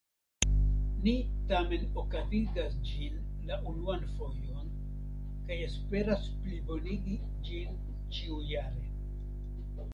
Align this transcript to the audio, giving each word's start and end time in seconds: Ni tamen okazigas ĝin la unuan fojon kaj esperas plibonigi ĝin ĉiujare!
Ni 1.07 1.11
tamen 1.51 1.83
okazigas 2.03 2.77
ĝin 2.91 3.19
la 3.51 3.59
unuan 3.73 4.09
fojon 4.15 4.73
kaj 5.51 5.61
esperas 5.69 6.27
plibonigi 6.41 7.21
ĝin 7.51 7.81
ĉiujare! 8.17 8.87